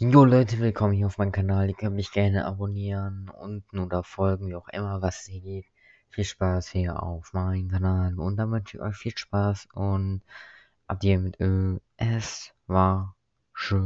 Jo 0.00 0.24
Leute, 0.24 0.60
willkommen 0.60 0.92
hier 0.92 1.06
auf 1.06 1.18
meinem 1.18 1.32
Kanal. 1.32 1.68
Ihr 1.68 1.74
könnt 1.74 1.96
mich 1.96 2.12
gerne 2.12 2.44
abonnieren, 2.44 3.28
unten 3.30 3.80
oder 3.80 4.04
folgen, 4.04 4.46
wie 4.46 4.54
auch 4.54 4.68
immer, 4.68 5.02
was 5.02 5.24
hier 5.26 5.40
geht. 5.40 5.66
Viel 6.10 6.22
Spaß 6.24 6.68
hier 6.68 7.02
auf 7.02 7.32
meinem 7.32 7.68
Kanal 7.68 8.16
und 8.18 8.36
dann 8.36 8.52
wünsche 8.52 8.76
ich 8.76 8.82
euch 8.82 8.94
viel 8.96 9.18
Spaß 9.18 9.66
und 9.74 10.22
ab 10.86 10.98
hier 11.02 11.18
mit 11.18 11.40
Ö. 11.40 11.78
Es 11.96 12.54
war. 12.68 13.16